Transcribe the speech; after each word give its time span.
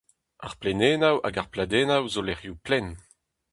Ar 0.45 0.53
plaenennoù 0.59 1.17
hag 1.23 1.35
ar 1.37 1.49
pladennoù 1.53 2.05
zo 2.13 2.21
lec'hioù 2.27 2.57
plaen. 2.65 2.87